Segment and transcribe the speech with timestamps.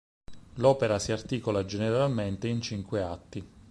[0.55, 3.47] L'opera si articola generalmente in cinque atti.